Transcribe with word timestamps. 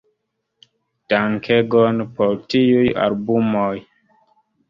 Dankegon 1.13 2.01
por 2.15 2.33
tiuj 2.53 2.87
albumoj! 3.09 3.77